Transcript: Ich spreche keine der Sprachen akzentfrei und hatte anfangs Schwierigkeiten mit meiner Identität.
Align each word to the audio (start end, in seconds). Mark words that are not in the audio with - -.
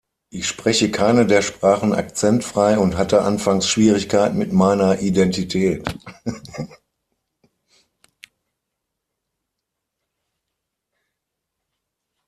Ich 0.31 0.47
spreche 0.47 0.89
keine 0.89 1.27
der 1.27 1.43
Sprachen 1.43 1.93
akzentfrei 1.93 2.79
und 2.79 2.97
hatte 2.97 3.21
anfangs 3.21 3.67
Schwierigkeiten 3.67 4.35
mit 4.35 4.51
meiner 4.51 4.99
Identität. 4.99 5.87